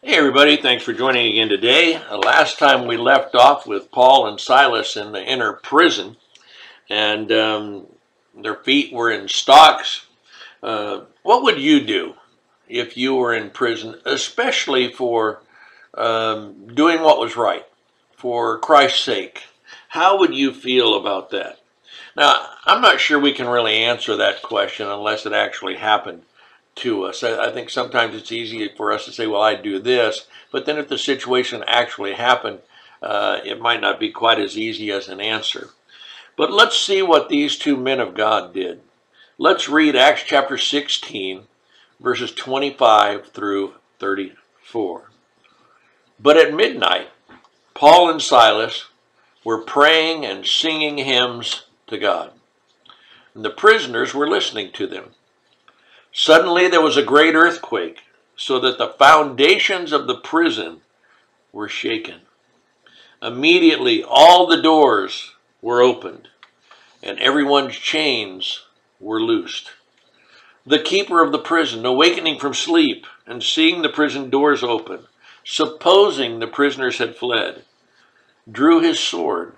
[0.00, 1.96] Hey, everybody, thanks for joining again today.
[1.96, 6.16] Uh, last time we left off with Paul and Silas in the inner prison,
[6.88, 7.86] and um,
[8.40, 10.06] their feet were in stocks.
[10.62, 12.14] Uh, what would you do
[12.68, 15.42] if you were in prison, especially for
[15.94, 17.66] um, doing what was right,
[18.16, 19.42] for Christ's sake?
[19.88, 21.58] How would you feel about that?
[22.16, 26.22] Now, I'm not sure we can really answer that question unless it actually happened
[26.78, 27.22] to us.
[27.22, 30.66] I, I think sometimes it's easy for us to say, well, I'd do this, but
[30.66, 32.60] then if the situation actually happened,
[33.02, 35.70] uh, it might not be quite as easy as an answer.
[36.36, 38.80] But let's see what these two men of God did.
[39.38, 41.44] Let's read Acts chapter 16,
[42.00, 45.10] verses 25 through 34.
[46.20, 47.08] But at midnight,
[47.74, 48.86] Paul and Silas
[49.44, 52.32] were praying and singing hymns to God.
[53.34, 55.10] And the prisoners were listening to them.
[56.12, 58.00] Suddenly there was a great earthquake,
[58.36, 60.80] so that the foundations of the prison
[61.52, 62.20] were shaken.
[63.20, 66.28] Immediately all the doors were opened,
[67.02, 68.64] and everyone's chains
[69.00, 69.72] were loosed.
[70.64, 75.06] The keeper of the prison, awakening from sleep and seeing the prison doors open,
[75.44, 77.64] supposing the prisoners had fled,
[78.50, 79.54] drew his sword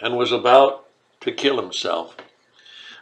[0.00, 0.86] and was about
[1.20, 2.16] to kill himself.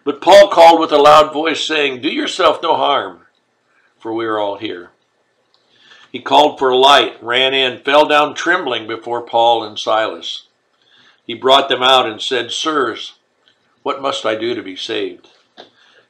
[0.04, 3.20] But Paul called with a loud voice, saying, Do yourself no harm,
[3.98, 4.90] for we are all here.
[6.10, 10.48] He called for a light, ran in, fell down trembling before Paul and Silas.
[11.24, 13.14] He brought them out and said, Sirs,
[13.82, 15.28] what must I do to be saved?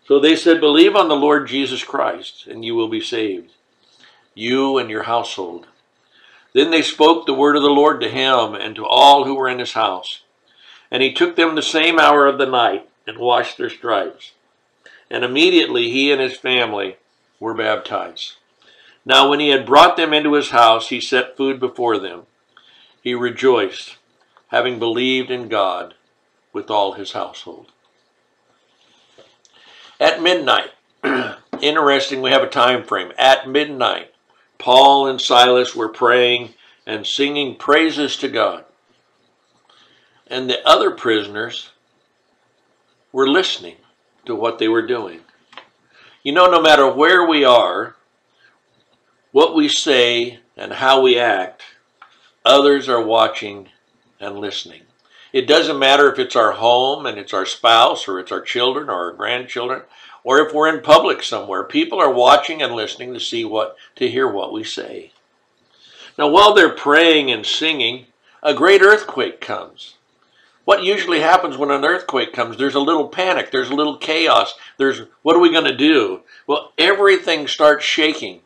[0.09, 3.53] So they said, Believe on the Lord Jesus Christ, and you will be saved,
[4.35, 5.67] you and your household.
[6.55, 9.48] Then they spoke the word of the Lord to him and to all who were
[9.48, 10.23] in his house.
[10.91, 14.33] And he took them the same hour of the night and washed their stripes.
[15.11, 16.97] And immediately he and his family
[17.39, 18.36] were baptized.
[19.05, 22.23] Now, when he had brought them into his house, he set food before them.
[23.03, 23.98] He rejoiced,
[24.48, 25.95] having believed in God
[26.53, 27.73] with all his household.
[29.98, 30.70] At midnight,
[31.61, 33.12] interesting, we have a time frame.
[33.18, 34.12] At midnight,
[34.58, 36.55] Paul and Silas were praying
[36.86, 38.64] and singing praises to God.
[40.29, 41.72] And the other prisoners
[43.12, 43.77] were listening
[44.24, 45.20] to what they were doing.
[46.23, 47.96] You know, no matter where we are,
[49.33, 51.62] what we say and how we act,
[52.45, 53.68] others are watching
[54.20, 54.83] and listening.
[55.33, 58.89] It doesn't matter if it's our home and it's our spouse or it's our children
[58.89, 59.83] or our grandchildren
[60.24, 61.64] or if we're in public somewhere.
[61.64, 65.12] People are watching and listening to see what, to hear what we say.
[66.18, 68.06] Now, while they're praying and singing,
[68.42, 69.94] a great earthquake comes.
[70.64, 72.56] What usually happens when an earthquake comes?
[72.56, 74.55] There's a little panic, there's a little chaos.
[74.77, 76.20] There's what are we going to do?
[76.46, 78.40] Well, everything starts shaking.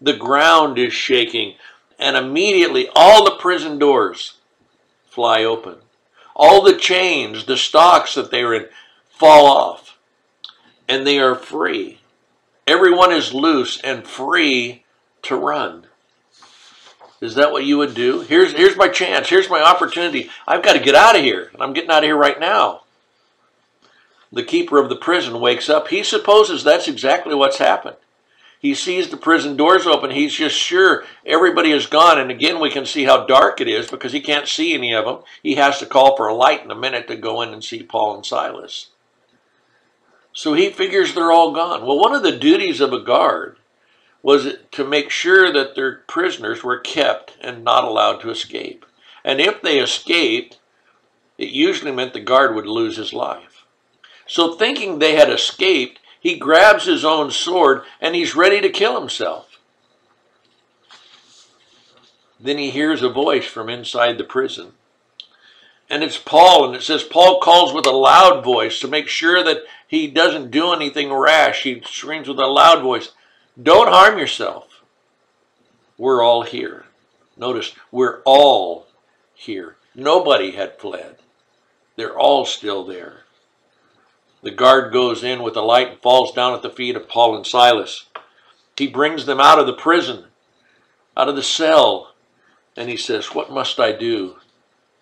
[0.00, 1.54] The ground is shaking,
[1.98, 4.34] and immediately all the prison doors
[5.06, 5.76] fly open.
[6.34, 8.66] All the chains, the stocks that they were in,
[9.08, 9.96] fall off,
[10.86, 12.00] and they are free.
[12.66, 14.84] Everyone is loose and free
[15.22, 15.86] to run.
[17.20, 18.20] Is that what you would do?
[18.20, 19.28] Here's here's my chance.
[19.28, 20.30] Here's my opportunity.
[20.46, 21.50] I've got to get out of here.
[21.52, 22.82] And I'm getting out of here right now.
[24.32, 25.88] The keeper of the prison wakes up.
[25.88, 27.96] He supposes that's exactly what's happened.
[28.58, 30.10] He sees the prison doors open.
[30.10, 32.18] He's just sure everybody is gone.
[32.18, 35.04] And again, we can see how dark it is because he can't see any of
[35.04, 35.18] them.
[35.42, 37.82] He has to call for a light in a minute to go in and see
[37.82, 38.88] Paul and Silas.
[40.32, 41.86] So he figures they're all gone.
[41.86, 43.56] Well, one of the duties of a guard
[44.22, 48.84] was to make sure that their prisoners were kept and not allowed to escape.
[49.24, 50.58] And if they escaped,
[51.38, 53.64] it usually meant the guard would lose his life.
[54.26, 58.98] So, thinking they had escaped, he grabs his own sword and he's ready to kill
[58.98, 59.60] himself.
[62.38, 64.72] Then he hears a voice from inside the prison.
[65.88, 69.42] And it's Paul, and it says Paul calls with a loud voice to make sure
[69.44, 71.62] that he doesn't do anything rash.
[71.62, 73.12] He screams with a loud voice,
[73.60, 74.82] don't harm yourself.
[75.98, 76.84] We're all here.
[77.36, 78.86] Notice, we're all
[79.34, 79.76] here.
[79.94, 81.16] Nobody had fled.
[81.96, 83.22] They're all still there.
[84.42, 87.34] The guard goes in with a light and falls down at the feet of Paul
[87.34, 88.06] and Silas.
[88.76, 90.26] He brings them out of the prison,
[91.16, 92.14] out of the cell,
[92.76, 94.36] and he says, What must I do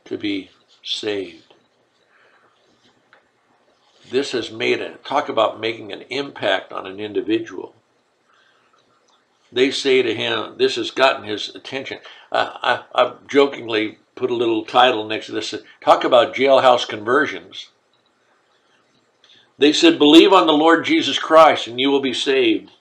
[0.05, 0.51] to be
[0.83, 1.55] saved?
[4.11, 7.75] This has made a talk about making an impact on an individual
[9.55, 11.99] they say to him, this has gotten his attention.
[12.31, 17.71] Uh, I, I jokingly put a little title next to this talk about jailhouse conversions.
[19.57, 22.73] They said, Believe on the Lord Jesus Christ and you will be saved,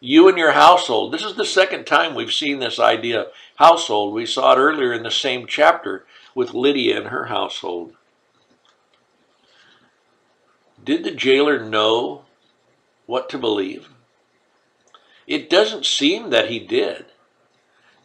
[0.00, 1.12] You and your household.
[1.12, 3.26] This is the second time we've seen this idea
[3.56, 4.14] household.
[4.14, 7.94] We saw it earlier in the same chapter with Lydia and her household.
[10.82, 12.24] Did the jailer know
[13.04, 13.91] what to believe?
[15.26, 17.06] It doesn't seem that he did.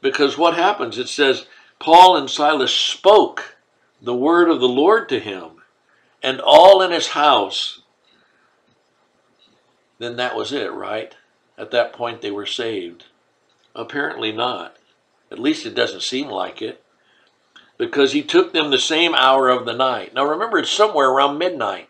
[0.02, 0.98] Because what happens?
[0.98, 1.48] It says,
[1.80, 3.58] Paul and Silas spoke
[4.02, 5.64] the word of the Lord to him,
[6.22, 7.82] and all in his house.
[10.00, 11.16] Then that was it, right?
[11.58, 13.06] At that point, they were saved.
[13.76, 14.78] Apparently not.
[15.32, 16.84] At least it doesn't seem like it.
[17.78, 20.14] Because he took them the same hour of the night.
[20.14, 21.90] Now remember, it's somewhere around midnight.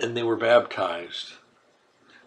[0.00, 1.34] And they were baptized.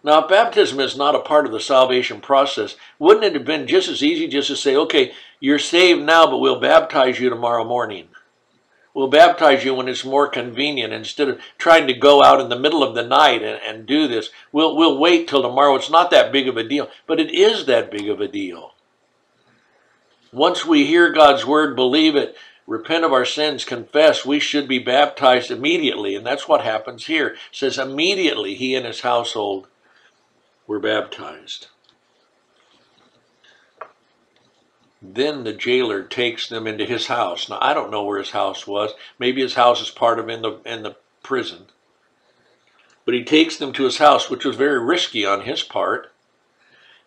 [0.04, 3.68] Now, if baptism is not a part of the salvation process, wouldn't it have been
[3.68, 7.64] just as easy just to say, okay, you're saved now, but we'll baptize you tomorrow
[7.64, 8.08] morning?
[8.94, 12.58] We'll baptize you when it's more convenient instead of trying to go out in the
[12.58, 14.30] middle of the night and, and do this.
[14.50, 15.76] We'll, we'll wait till tomorrow.
[15.76, 18.74] It's not that big of a deal, but it is that big of a deal.
[20.32, 24.78] Once we hear God's word, believe it, repent of our sins, confess, we should be
[24.78, 26.14] baptized immediately.
[26.14, 27.28] And that's what happens here.
[27.28, 29.68] It says immediately he and his household
[30.66, 31.68] were baptized.
[35.00, 37.48] Then the jailer takes them into his house.
[37.48, 38.92] Now I don't know where his house was.
[39.18, 41.66] Maybe his house is part of in the in the prison.
[43.04, 46.12] But he takes them to his house, which was very risky on his part.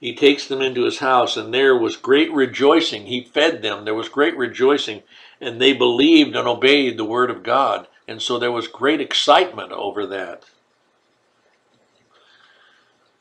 [0.01, 3.06] He takes them into his house, and there was great rejoicing.
[3.06, 3.86] He fed them.
[3.86, 5.04] There was great rejoicing,
[5.40, 7.88] and they believed and obeyed the word of God.
[8.08, 10.44] And so there was great excitement over that.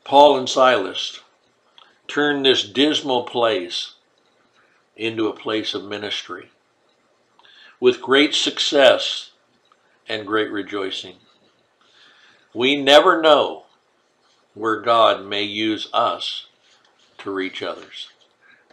[0.05, 1.19] Paul and Silas
[2.07, 3.95] turned this dismal place
[4.95, 6.51] into a place of ministry
[7.79, 9.31] with great success
[10.07, 11.15] and great rejoicing.
[12.53, 13.65] We never know
[14.53, 16.45] where God may use us
[17.17, 18.09] to reach others.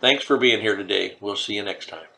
[0.00, 1.16] Thanks for being here today.
[1.18, 2.11] We'll see you next time.